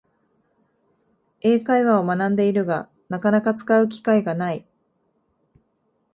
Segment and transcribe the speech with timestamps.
[1.41, 4.65] 英会話を学んでいるが、なかなか使う機会がない